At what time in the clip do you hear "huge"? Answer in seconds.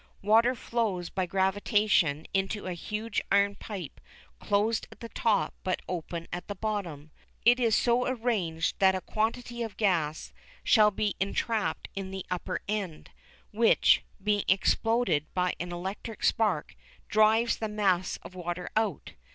2.73-3.21